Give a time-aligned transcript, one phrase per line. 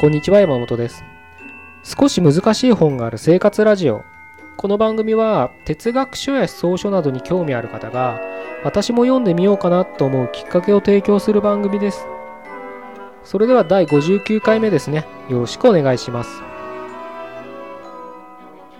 [0.00, 1.04] こんにちは山本です。
[1.82, 4.02] 少し難しい本がある生活ラジオ。
[4.56, 8.18] この番組は哲学書や思想書などに興味ある方が
[8.64, 12.06] 私も読んでみようかなと思うきっかけを提供する番組です。
[13.24, 15.04] それでは第59回目ですね。
[15.28, 16.30] よろしくお願いします。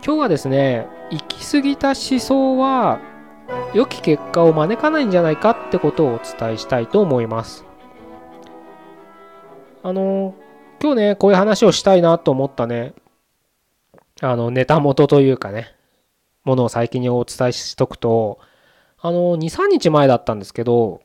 [0.02, 2.98] 今日はですね行き過ぎた思想は
[3.74, 7.66] 良き結果を招かないんじゃないかってことをお伝えしたいと思います。
[9.82, 10.34] あの
[10.82, 12.94] 今日ね、こういう話をしたいなと思ったね、
[14.22, 15.74] あの、ネタ元というかね、
[16.44, 18.38] ものを最近にお伝えしとくと、
[18.98, 21.02] あの、2、3日前だったんですけど、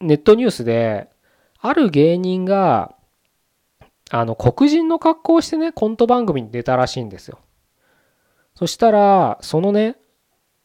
[0.00, 1.08] ネットニュースで、
[1.58, 2.94] ある芸人が、
[4.10, 7.40] あの、黒人の格好をしてね、コント番組に出たらしいんですよ。
[8.54, 9.96] そしたら、そのね、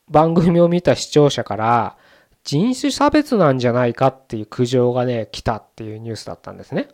[0.09, 1.97] 番組を見た視聴者から、
[2.43, 6.87] 人種差別なんじゃないかっていう苦情がね、来たっていうニュースだったんですね。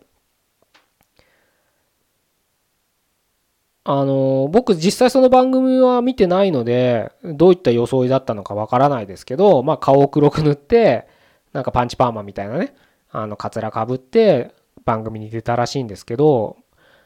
[3.89, 11.07] あの、僕実際その番組は見てないので、どういった装いだったのかわからないですけど、まあ顔を黒く塗って、
[11.53, 12.75] なんかパンチパーマみたいなね、
[13.11, 16.57] あの、カツラかぶって番組に出たらしいんですけど、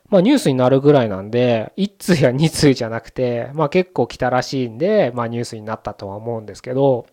[0.10, 7.06] まあニュースになるぐらいなんで、1通や2通じゃなくて、まあ結構来たらしいんで、まあニュースになったとは思うんですけど、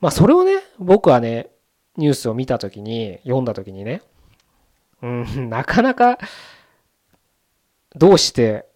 [0.00, 1.50] まあそれをね、僕はね、
[1.96, 4.02] ニュースを見たときに、読んだときにね、
[5.02, 6.18] うん、 なかなか、
[7.96, 8.66] どうして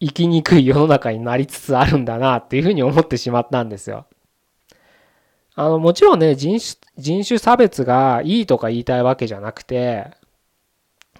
[0.00, 4.06] 生きにくい世の中になりつつあるんだなっていうふうに思ってしまったんですよ。
[5.56, 10.10] あの、もちろんね、人種、人種差別がいいとか言いたいわけじゃなくて、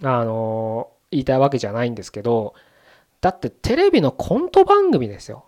[0.02, 2.54] あの、言いたいわけじゃないんですけど、
[3.20, 5.44] だってテレビのコント番組ですよ。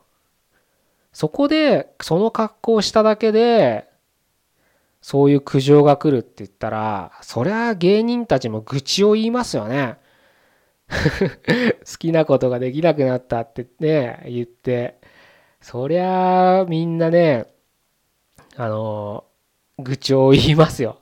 [1.17, 3.89] そこでその格好をしただけで
[5.01, 9.97] そういう苦情が来るって言ったらそりゃ芸人たちも愚痴を言いますよね
[11.85, 14.99] 好きなことができなくなったってね言って。
[15.61, 17.47] そりゃみんなね
[18.57, 19.25] あの
[19.79, 21.01] 愚痴を言いますよ。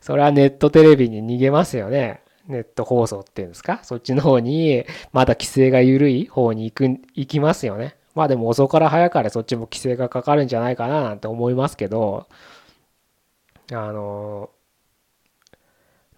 [0.00, 2.22] それはネットテレビに逃げますよね。
[2.48, 3.80] ネット放送っていうんですか？
[3.84, 7.96] そっちの方にまだ規制が緩い方に行く行きますよね。
[8.14, 12.26] まあでも遅から早かれそっちも規制がかかるんじゃないかななんて思いますけど、
[13.72, 14.50] あの、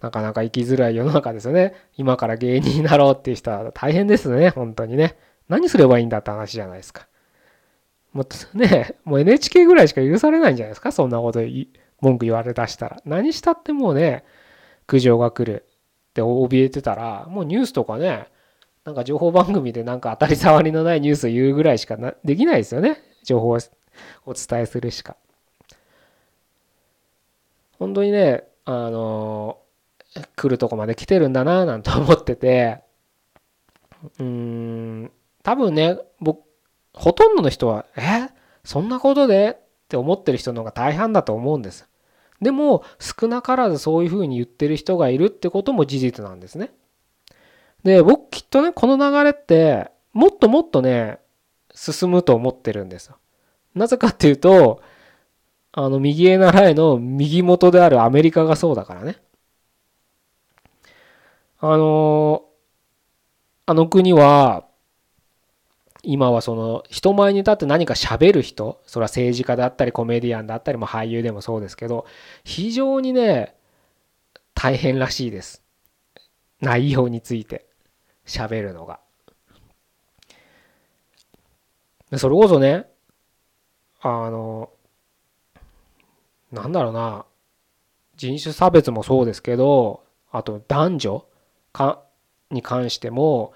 [0.03, 1.73] なかなか生きづらい世の中ですよね。
[1.95, 5.15] 今から芸人になろうっていう人は大変ですね、本当にね。
[5.47, 7.07] 何すればいいんだって話じゃないですか。
[8.11, 11.39] もうね、もう NHK ぐらいしか許されないんじゃないですか、そんなこと
[12.01, 13.01] 文句言われだしたら。
[13.05, 14.25] 何したってもうね、
[14.87, 15.63] 苦情が来る
[16.09, 18.27] って怯えてたら、もうニュースとかね、
[18.83, 22.97] なんか情報番組でなんか当たり障りのないニュースを言うぐらいしかなできないですよね。
[23.23, 23.59] 情報を
[24.25, 25.15] お伝えするしか。
[27.79, 29.59] 本当にね、あの
[30.35, 32.81] 来るとこまで来てるんだななんて思ってて、
[34.19, 35.11] うーん、
[35.43, 36.41] 多分ね、僕、
[36.93, 38.29] ほとんどの人は、え？
[38.63, 39.57] そんなことで？
[39.59, 41.87] って思ってる人の方が大半だと思うんです。
[42.41, 46.71] でも、少なからずそういうふうに言ってる人がいるってことも事実なんですね。
[47.83, 51.19] で、僕きっとね、この流れって、もっともっとね、
[51.73, 53.11] 進むと思ってるんです。
[53.75, 54.81] なぜかっていうと、
[55.71, 59.17] あの、右へ習えの右元であるアメリカがそうだからね。
[61.65, 62.43] あの、
[63.65, 64.67] あの国は、
[66.03, 72.05] 今はその人前に立って何か喋る人、それは政治家だったりコメディアンだったり、も俳優でもそうですけど、
[72.43, 73.55] 非常にね、
[74.53, 75.63] 大変らしいです。
[76.59, 77.65] 内容について。
[78.25, 78.99] 喋るのが。
[82.17, 82.87] それこそね、
[84.01, 84.69] あの、
[86.51, 87.25] なんだろうな、
[88.17, 91.25] 人種差別もそうですけど、あと男女
[91.73, 92.03] か
[92.51, 93.53] に関しても、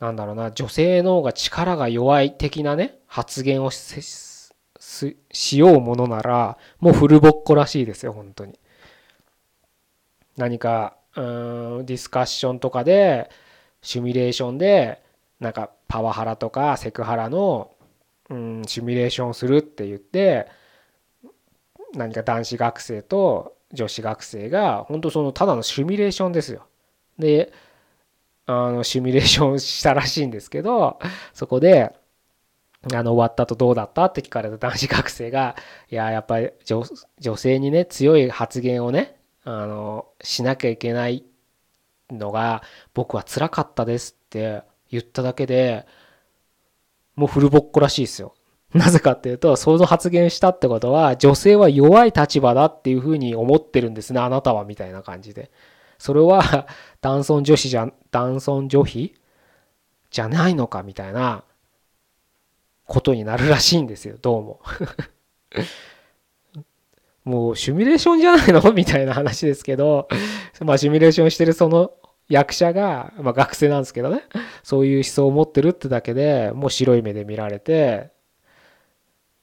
[0.00, 4.00] なんだろうな、女性の方が力が弱い的なね、発言をし
[5.32, 8.58] しようものなら、もうフルボッコらしいですよ、本当に。
[10.38, 13.28] 何かうーんディスカッションとかで
[13.82, 15.02] シミュレーションで
[15.40, 17.72] なんかパワハラとかセクハラの
[18.30, 20.48] うんシミュレーションするって言って
[21.94, 26.66] 何か男子学生と女子学生が本当そのただのシミュレーションですよ。
[27.18, 27.52] で
[28.46, 30.98] あのシミュレーションしたらしいんですけど
[31.34, 31.94] そこで
[32.94, 35.56] あの終わった後どうだったって聞かれた男子学生が
[35.90, 41.24] いややっぱり女性にね強い発言をねあのしなきゃいけない
[42.10, 42.62] のが
[42.94, 45.86] 僕は辛かったですって言っただけで
[47.16, 48.34] もうフルボッコらしいですよ
[48.74, 55.50] なぜかっていうと、その発言したってことは、女性は弱い立場だっていうふうに思ってるんですね、あなたは、みたいな感じで。
[55.98, 56.68] それは、
[57.00, 59.14] 男尊女子じゃ、男尊女卑？
[60.10, 61.44] じゃないのか、みたいな
[62.86, 64.60] ことになるらしいんですよ、どうも。
[67.24, 68.72] もうシミュレーションじゃないの？
[68.72, 70.08] みたいな話ですけど、
[70.60, 71.92] まあシミュレーションしてるその
[72.30, 74.22] 役者が、まあ学生なんですけどね、
[74.62, 78.12] そういう思想を持ってるってだけでもう白い目で見られて、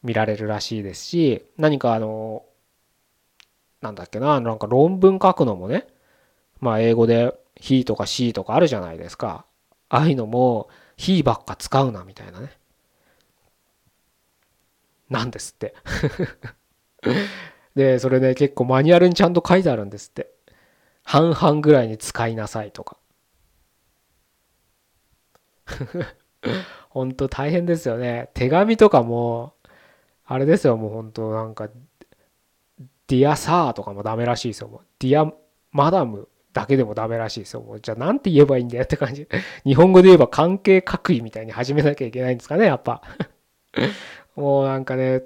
[0.05, 2.45] 見られるらしいですし、何かあの、
[3.81, 5.87] なんだっけな、なんか論文書くのもね、
[6.59, 9.45] まあ英語で he とか she とかあるじゃないですか。
[9.89, 12.51] ああいうのも he ばっか使うなみたいなね。
[15.09, 15.75] なんですって
[17.75, 20.31] で、それね、結構マニュアルにちゃんと書いてあるんですって。
[21.03, 22.97] 半々ぐらいに使いなさいとか。
[26.89, 28.29] ほんと大変ですよね。
[28.33, 29.54] 手紙とかも、
[30.25, 31.69] あれですよ、もうほんとなんか、
[33.07, 34.68] ディアサーとかもダメらしいですよ。
[34.68, 35.31] もうディア
[35.72, 37.62] マダムだけでもダメらしいですよ。
[37.62, 39.27] もうじゃあなんて言えばいいんだよって感じ。
[39.63, 43.04] 日本語で言えば関係各位みたいに始めなきゃいけないんですかね、やっぱ。
[44.36, 45.24] もうなんかね、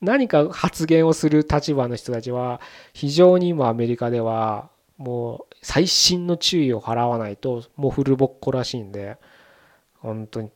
[0.00, 2.60] 何か発言をする立場の人たちは、
[2.94, 9.18] 非常に今アメリカでは、もう細心の注意を払わないと、もうフルボッコらしいんで、
[9.94, 10.50] 本当に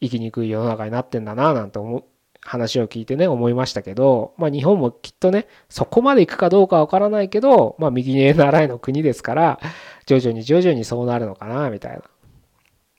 [0.00, 2.04] 生きにくい世の中になってんだな、なんて思う、
[2.48, 9.60] 話を聞いてね、思いましたけど、まあ日本もきっとね、そこまで行くかどうかわからないけど、まあ右に習いの国ですから、
[10.06, 12.02] 徐々に徐々にそうなるのかな、みたいな。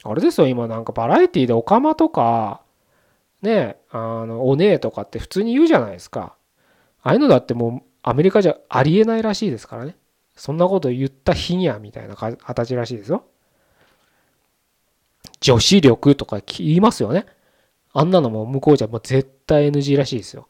[0.03, 2.61] あれですよ、今なんかバラエティでオカマとか、
[3.41, 6.35] ねあの、おねえとかって普通に言うじゃないですか。
[7.01, 9.95] ああいうのだってもうアメリカじゃありえないらしいですからね。
[10.35, 13.25] そんなこと言った日にゃみたいな形らしいですよ。
[15.41, 17.25] 女子力とか言いますよね。
[17.93, 20.47] あんなのも向こうじゃもう絶対 NG らしいですよ。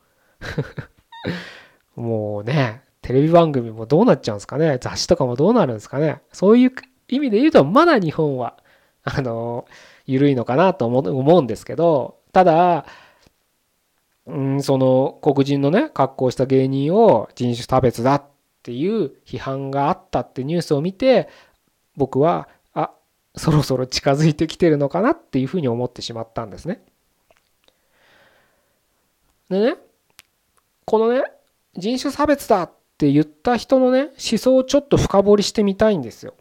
[1.96, 4.78] もうね、テレビ番組もどうなっちゃうんですかね。
[4.80, 6.22] 雑誌とかもどうなるんですかね。
[6.32, 6.72] そういう
[7.08, 8.58] 意味で言うと、まだ日本は、
[9.04, 9.66] あの、
[10.06, 12.86] 緩いのかなと思うんですけど、ただ、
[14.26, 18.24] うん、その黒人のね、格好した芸人を人種差別だっ
[18.62, 21.30] ていう批判があったってニュースを見て、
[21.96, 22.92] 僕は、あ、
[23.36, 26.84] そろそろ近づいてきてるのかなっていうふうに思ってしまったんですね。
[29.50, 29.76] でね、
[30.86, 31.24] このね、
[31.76, 36.34] 人種差別だって言った人のね、思想をちょっと深掘りしてみたいんですよ。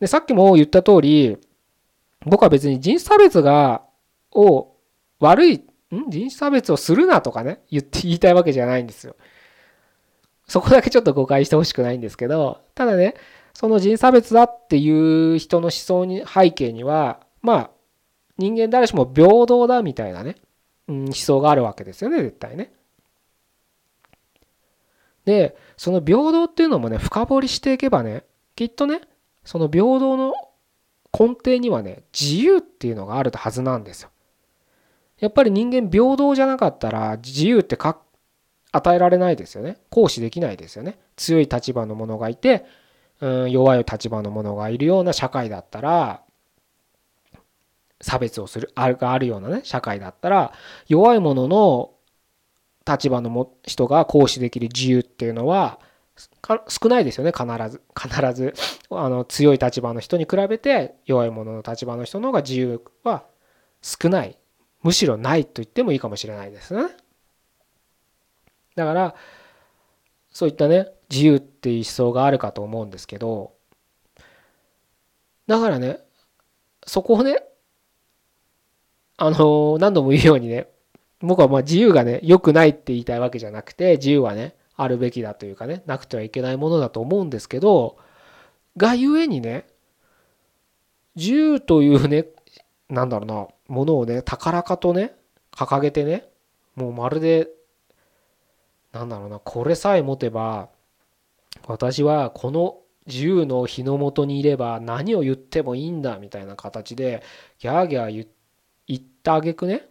[0.00, 1.38] で、さっきも言った通り、
[2.24, 3.82] 僕は別に人種差別が、
[4.32, 4.72] を
[5.20, 5.62] 悪い、ん？
[6.08, 9.16] 人種差別をするなとかね、言って言いたいわけじゃないんですよ。
[10.48, 13.14] そこだけちょっと誤解してほしくないんですけど、ただね、
[13.54, 17.70] その人差別だっていう人の思想に背景には、まあ、
[18.38, 20.36] 人間誰しも平等だみたいなね、
[20.88, 22.72] 思想があるわけですよね、絶対ね。
[25.24, 28.24] で、その平等っていうのもね、深掘りしていけばね、
[28.56, 29.00] きっとね、
[29.44, 30.32] その平等の
[31.16, 34.10] 根底にはね、自由っていうのがあるはずなんですよ。
[35.18, 38.00] やっぱり人間平等じゃなかったら自由ってか
[38.72, 39.76] 与えられないですよね。
[39.90, 40.98] 行使できないですよね。
[41.16, 42.64] 強い立場の者がいて、
[43.20, 46.22] うん、弱い立場の者がいるような社会だったら、
[48.02, 50.52] 差別をする、あるがあるようなね、社会だったら、
[50.88, 51.94] 弱い者の
[52.86, 55.78] 立場のも人が行使できる自由っていうのは、
[56.68, 57.80] 少ないですよね、必ず。
[57.98, 58.54] 必ず、
[58.90, 63.24] あの、強い立場の人に比べて、弱い者の立場の人の方が自由は
[63.80, 64.36] 少ない
[64.82, 66.90] むしろないと言ってもいいかもしれないですね。
[68.74, 69.14] だから
[70.30, 73.52] そういったね自由っていう思想があるかと思うんですけど
[75.46, 75.98] だからね
[76.86, 77.42] そこをね
[79.24, 80.66] あの何度も言うようにね
[81.20, 87.98] 僕はまあ自由がね良くないって言いたいわけじゃなくて自由はねあるべきだというかねなくてはいけないものだと思うんですけど
[88.76, 89.64] がゆえにね
[91.14, 92.26] 自由というね
[92.88, 95.14] なんだろうなものをね高らかとね
[95.52, 96.26] 掲げてね
[96.74, 97.48] もうまるで
[98.92, 100.68] なんだろうなこれさえ持てば
[101.68, 107.22] 私はこの自由の日の下にいれば何を言ってもいいんだみたいな形で
[107.60, 108.41] ギャーギャー言って
[109.22, 109.86] たあげくね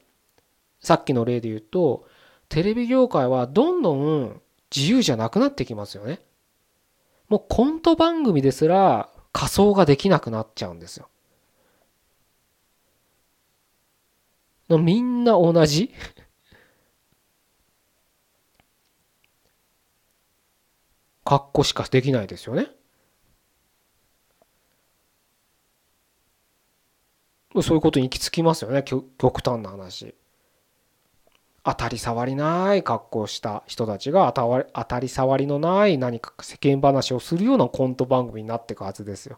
[0.80, 2.08] さっきの例で言うと
[2.50, 4.42] テレビ業界はどんどん
[4.76, 6.20] 自由じゃなくなってきますよね。
[7.30, 11.08] もうコント番組ですら仮装ができなくなっちゃうんですよ。
[14.70, 15.94] みんな同じ？
[21.24, 22.68] 格好しかできないですよね。
[27.62, 30.16] そういうことに行き着きますよね極端な話。
[31.64, 39.38] 当たり障りない格好した人たちが当たり障りのない何か世間話をするようなコント番組になっていくはずですよ。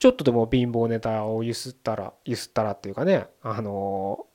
[0.00, 4.26] ちょっとでも貧乏ネタをゆすったらゆすったらっていうかねあの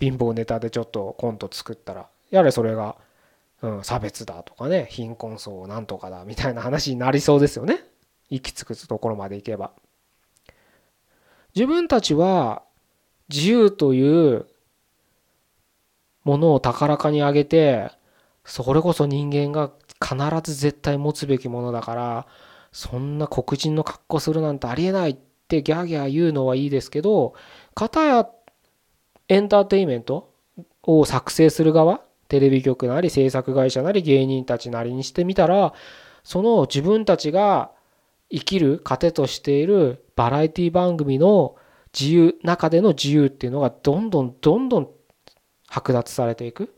[0.00, 2.96] 貧乏ネタでちょっとコント作ったらやれそれが、
[3.62, 7.84] うん、差別だとかね貧困層なんとかだみたいな話になりそうですよね
[8.28, 9.70] 行き着くところまで行けば。
[11.54, 12.62] 自分たちは
[13.28, 14.46] 自由という
[16.24, 17.90] ものを高らかに上げて
[18.44, 19.70] それこそ人間が
[20.02, 20.16] 必
[20.52, 22.26] ず絶対持つべきものだから
[22.72, 25.16] そんな黒人の格好するなんてありえないっ
[25.48, 27.34] てギャーギャー言うのはいいですけど
[27.74, 28.28] 片や
[29.28, 30.32] エンターテインメント
[30.82, 35.74] を作成する側テレビ局なり制作会社なり芸人たちなりにしてみたら
[36.24, 37.72] その自分たちが
[38.32, 41.54] 生きる糧としているバラエティ番組の
[41.98, 44.88] 自由中での自由っていうのがどんどんどんどん
[45.68, 46.74] 剥奪されていく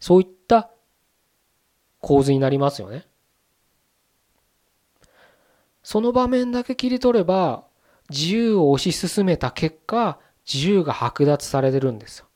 [0.00, 0.70] そういった
[2.00, 3.04] 構図になりますよね。
[5.82, 7.64] その場面だけ切り取れば
[8.10, 10.18] 自由を推し進めた結果
[10.52, 12.26] 自由が剥奪されてるんですよ。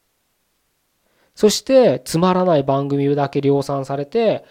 [1.34, 4.44] そしてつまらない番組だけ量産されて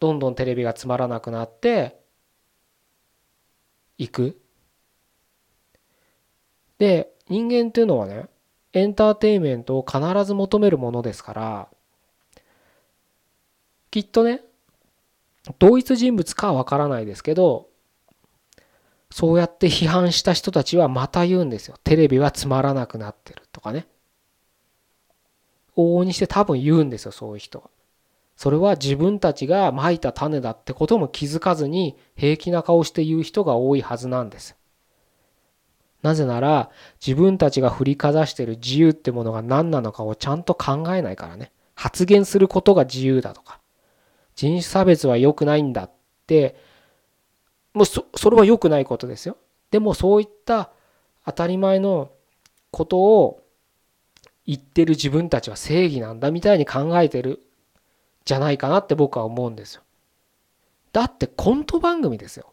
[0.00, 1.98] どんどんテレビがつまらなくなって
[3.96, 4.40] いく。
[6.78, 8.26] で人間っていうのはね
[8.72, 11.68] エンターテインメントを必ず求めるものですから
[13.90, 14.42] きっとね
[15.58, 17.68] 同一人物かはわからないですけど
[19.10, 21.76] そうやって批判した人たちはまた言うんですよ。
[21.82, 23.86] テレビはつまらなくなってるとかね。
[25.76, 27.70] 往々にして多分言うんですよそういう人は。
[28.38, 34.56] それは自分たちがまいた種だってことも気づかずに平気な顔して言う人が多いはずなんです。
[36.02, 36.70] なぜなら
[37.04, 41.50] 自分たちが振りかざしてる自由ってものが何なのかをちゃんと考えないからね。
[41.74, 43.58] 発言することが自由だとか。
[44.36, 45.90] 人種差別は良くないんだっ
[46.28, 46.54] て。
[47.74, 49.36] もうそれは良くないことですよ。
[49.72, 50.70] でもそういった
[51.26, 52.12] 当たり前の
[52.70, 53.42] ことを
[54.46, 57.47] 言ってる自分たちは正義なんだみたいに考えてる
[58.28, 59.82] じゃないかなって僕は思うんですよ。
[60.92, 62.52] だってコント番組ですよ。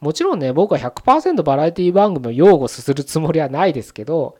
[0.00, 4.38] もちろんね僕は100%バラエティ番組を擁護するつもりはないですけど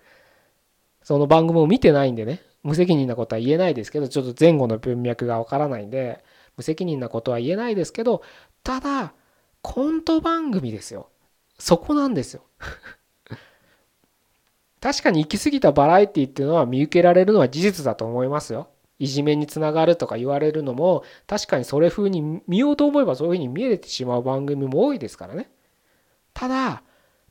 [1.03, 6.25] その番組を見てないんでね無責任なことは言えないですけどちょっと前後の文脈がわからないんで
[6.57, 8.23] 無責任なことは言えないですけど
[8.65, 9.13] ただ
[9.61, 11.11] コント番組ですよ。
[11.59, 12.43] そこなんですよ。
[14.81, 18.72] 確かに行き過ぎたバラエティっていうのは見受けられるのは事実だと思いますよ。
[18.99, 25.51] いじめにつながるとか言われるのも確かにそれ風に見ようと思えばそういう風に見えてしまう番組も多いですからね
[26.35, 26.83] ただ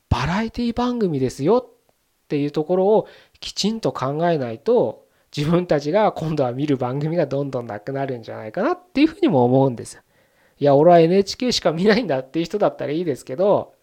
[0.08, 3.08] バラエティ番組ですよっていうところを
[3.40, 10.02] きちんと考えないと自分たちが今度は見る番組がどんどんなくなるんじゃないかなっていうふうにも思うんですよ。
[10.58, 13.74] いや、俺は NHK しか見ないんだっていう人だったらいいですけど、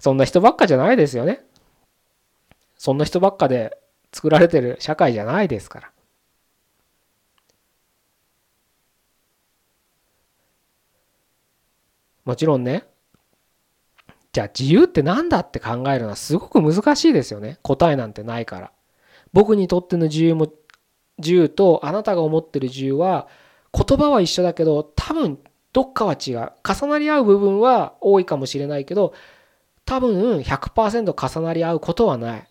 [0.00, 1.44] そんな人ばっかじゃないですよね。
[2.76, 3.78] そんな人ばっかで
[4.12, 5.90] 作られてる社会じゃないですから。
[12.30, 12.84] もちろんね、
[14.32, 17.58] じゃあ自由って何だって考えるのはすごく難しいですよね。
[17.62, 18.70] 答えなんてないから。
[19.32, 20.52] 僕にとっての自由も
[21.18, 23.26] 自由とあなたが思ってる自由は
[23.74, 25.40] 言葉は一緒だけど多分
[25.72, 29.12] どっかは違う重なり合う部分は多いかもしれないけど
[29.84, 32.48] 多分100%重なり合うことはない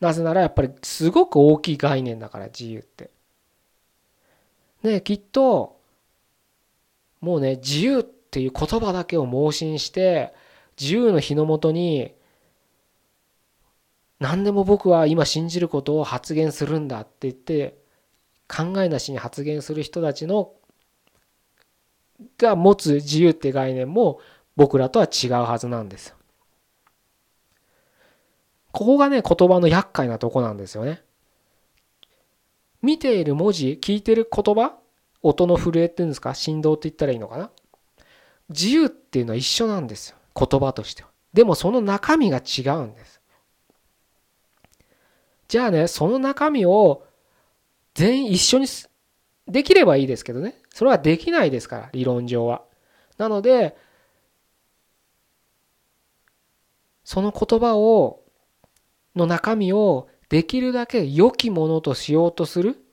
[0.00, 3.10] なぜならやっぱりすごく大きい概念だから自由って
[4.82, 5.80] ねきっと
[7.22, 10.34] もうね自由っていう言葉だけを盲信して
[10.80, 12.12] 自由の日のもとに
[14.18, 17.78] 何でも僕は今信じることを発言するんだって言って
[18.48, 20.50] 考えなしに発言する人たちの
[22.38, 24.18] が持つ自由って概念も
[24.56, 26.16] 僕らとは違うはずなんです
[28.72, 31.02] ここがね言葉の厄介なとこなんですよね。
[32.82, 34.76] 見ている文字聞いてる言葉
[35.22, 36.34] 音の震えっていうんですか？
[36.34, 37.50] 振動って言ったらいいのかな？
[38.48, 41.08] 自由っていうのは一緒なんですよ言葉としては。
[41.32, 43.20] でもその中身が違うんです。
[45.48, 47.04] じゃあね、その中身を
[47.94, 48.66] 全員一緒に
[49.46, 50.56] できればいいですけどね。
[50.70, 52.62] それはできないですから、理論上は。
[53.18, 53.76] なので、
[57.04, 58.22] その言葉を、
[59.14, 62.83] の中身をできるだけ良きものとしようとする。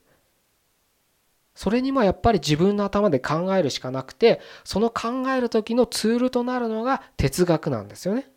[1.62, 8.28] それにもやっぱり自分の頭で考えるしかなくて、その考える時のツールとなるのが哲学なんですよね。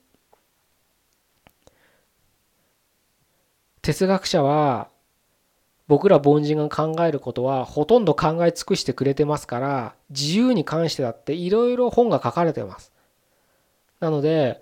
[3.82, 4.90] 哲学者は
[5.88, 12.92] 僕ら凡人が考えることはほとんど考え尽くしてくれてますから自由に関してだっていろいろ本が書かれてます
[14.00, 14.62] なので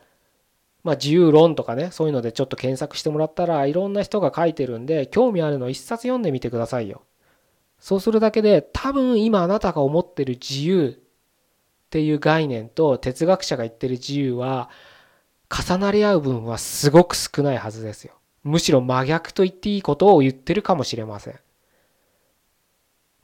[0.84, 7.04] まあ自由論とかねそういうのでちょっと検索してもらったらいろんな人が書いてるんで興味あるの一冊読んでみてくださいよ
[7.84, 14.70] そうするだけで多分今あなたが思ってる自由っていう概念と哲学者が言ってる自由は
[15.50, 18.14] 重なり合う分はすごく少ないはずですよ。
[18.42, 21.40] むしろ真逆と言っていいことを言ってるかもしれません。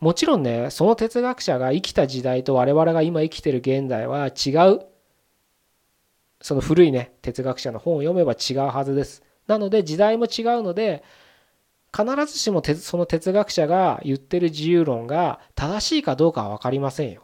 [0.01, 4.82] もちろんね、その哲学者が生きた時代と我々が今生きてる現代は違う。
[6.42, 9.24] その古いね、哲学者の本を読めば違うはずです。
[9.48, 11.01] なので時代も違うので、
[11.96, 17.24] 必ずしもその哲学者が言ってる自由論が正しいかどうかは分かりませんよ。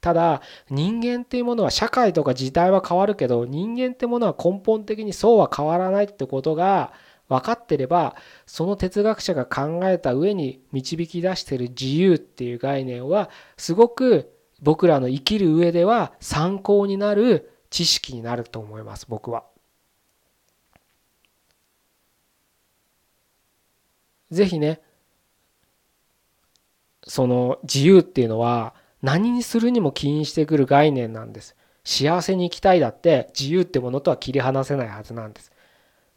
[0.00, 0.40] ただ
[0.70, 6.92] 人間っていうものは社会とか時代は変わるけど人間ってものは根本的にそうは変わらないってことが
[7.28, 19.44] 分かってればその哲学者が考えた上に導き出してる自由っていう概念はすごく僕らの生きる上では参考になる知識になると思います僕は。
[24.30, 24.80] ぜひね
[27.06, 31.56] その自由っていうのは何にするにも起因してくる概念なんです。
[31.84, 35.50] 幸せに生きたいだって自由ってものとは切り離せないはずなんです。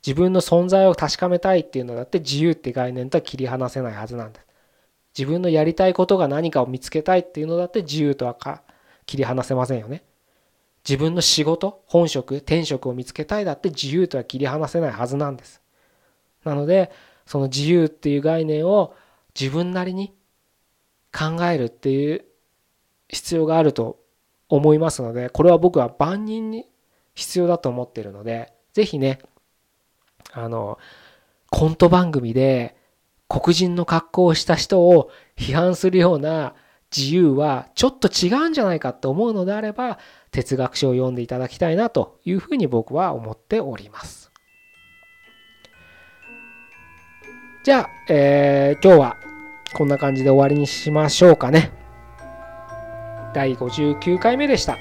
[0.06, 4.46] 自分の存在を確かめたいっていうのだって自由って概念とは切り離せないはずなんです。
[5.18, 8.64] 自分のやりたいことが何かを見つけたいっていうのだって自由とはか
[9.06, 10.04] 切り離せませんよね。
[10.88, 15.62] 自分の仕事、本職、転職を見つけたいだって自由とは切り離せないはずなんです。
[16.44, 16.92] なので、
[17.26, 18.94] その自由っていう概念を
[19.40, 20.14] 自分なりに
[21.12, 22.26] 考えるっていう
[23.08, 24.00] 必要があると
[24.50, 26.68] 思いますのでこれは僕は万人に
[27.16, 29.20] 必要だと思っているので是非ね
[30.32, 30.78] あの
[31.50, 32.76] コント番組で
[33.30, 36.56] 黒人の格好をした人を批判するような
[36.96, 39.98] 自由はちょっと違うんじゃないかと思うのであれば
[40.32, 44.33] 哲学書を読んでいただきたいなというふうに僕は思っております。
[47.64, 49.18] じゃあ、えー、今日は
[49.74, 51.72] こんな感じで終わりにしましょうかね。
[53.34, 54.78] 第59回目でした。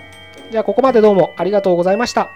[0.50, 2.28] じゃあここまでどうもありがとうございました。